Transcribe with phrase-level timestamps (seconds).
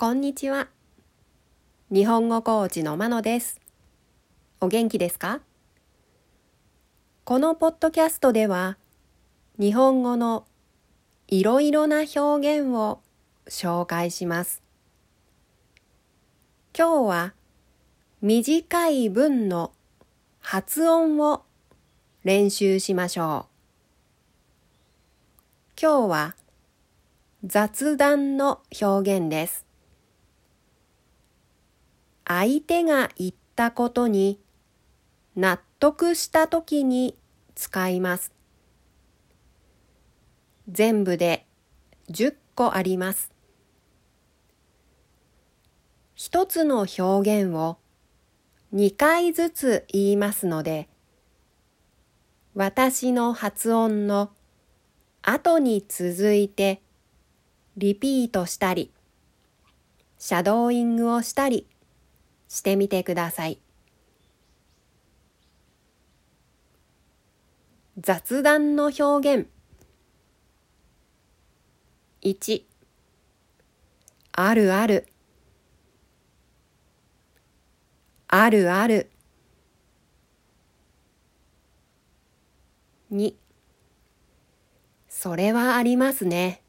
[0.00, 0.68] こんにちは。
[1.90, 3.60] 日本語コーチのまのです。
[4.60, 5.40] お元気ですか？
[7.24, 8.78] このポッドキャストでは、
[9.58, 10.46] 日本語の
[11.26, 13.00] いろいろな表現を
[13.48, 14.62] 紹介します。
[16.78, 17.34] 今日は
[18.22, 19.72] 短い文の
[20.38, 21.42] 発音を
[22.22, 23.48] 練習しましょ
[25.76, 25.82] う。
[25.82, 26.36] 今日は
[27.42, 29.66] 雑談の表現です。
[32.28, 34.38] 相手が言ったことに
[35.34, 37.16] 納得したときに
[37.54, 38.32] 使います。
[40.68, 41.46] 全部で
[42.10, 43.32] 10個あります。
[46.14, 47.78] 一つの表現を
[48.74, 50.90] 2回ずつ言いますので、
[52.54, 54.30] 私の発音の
[55.22, 56.82] 後に続いて
[57.78, 58.92] リピートしたり、
[60.18, 61.66] シャドーイングをしたり
[62.48, 63.60] してみてください。
[68.00, 69.48] 雑談の表現
[72.22, 72.62] 1
[74.32, 75.08] あるある
[78.28, 79.10] あるある
[83.10, 83.34] 2
[85.08, 86.62] それはありますね。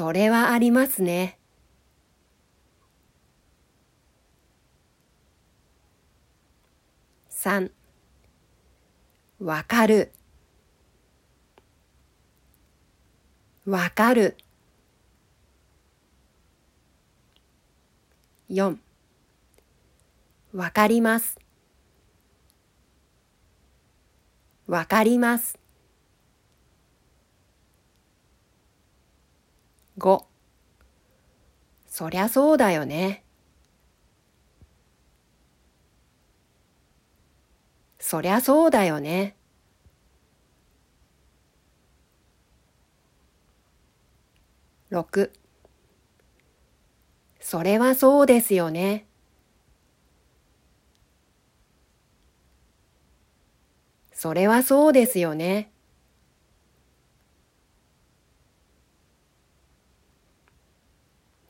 [0.00, 1.38] それはありますね。
[7.28, 7.70] 3
[9.40, 10.10] わかる。
[13.66, 14.38] わかる。
[18.48, 18.78] 4
[20.54, 21.38] わかります。
[24.66, 25.59] わかります。
[30.00, 30.26] 5
[31.86, 33.22] そりゃそうだよね。
[37.98, 39.36] そりゃそうだよね。
[44.88, 45.32] 6
[47.38, 49.06] それはそうですよね。
[54.12, 55.70] それはそうですよね。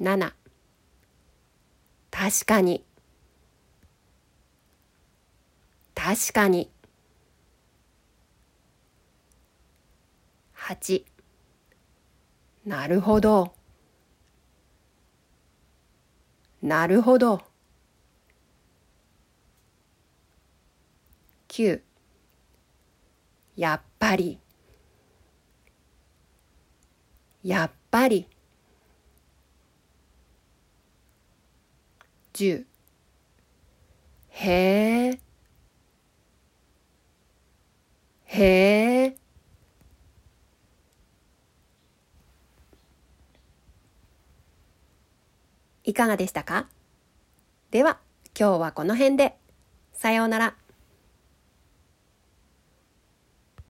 [0.00, 0.32] 7
[2.12, 2.84] 確かに。
[5.96, 6.70] 確かに。
[10.54, 11.04] 8
[12.64, 13.52] なるほど。
[16.62, 17.42] なるほど。
[21.48, 21.80] 9
[23.56, 24.38] やっぱり。
[27.42, 28.28] やっぱり。
[32.38, 32.64] 10
[34.30, 35.18] へえ
[38.26, 39.16] へえ
[45.82, 46.68] いかがでしたか？
[47.72, 47.98] では
[48.38, 49.34] 今日はこの辺で。
[49.92, 50.54] さようなら。